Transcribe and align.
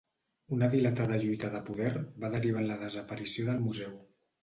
Una 0.55 0.69
dilatada 0.75 1.19
lluita 1.25 1.53
de 1.57 1.63
poder 1.69 1.93
va 2.25 2.35
derivar 2.39 2.65
en 2.65 2.69
la 2.75 2.81
desaparició 2.89 3.51
del 3.53 3.65
museu. 3.71 3.99